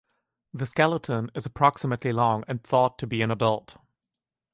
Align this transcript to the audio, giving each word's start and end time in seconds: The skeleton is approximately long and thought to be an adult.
The 0.51 0.65
skeleton 0.65 1.29
is 1.35 1.45
approximately 1.45 2.11
long 2.11 2.43
and 2.47 2.63
thought 2.63 2.97
to 2.97 3.05
be 3.05 3.21
an 3.21 3.29
adult. 3.29 3.77